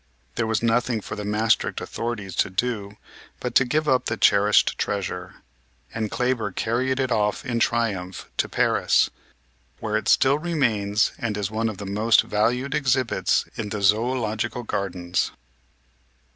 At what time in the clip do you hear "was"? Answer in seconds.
0.47-0.63